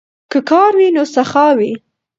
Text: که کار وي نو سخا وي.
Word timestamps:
که 0.31 0.39
کار 0.49 0.71
وي 0.77 0.87
نو 0.95 1.03
سخا 1.15 1.47
وي. 1.57 1.71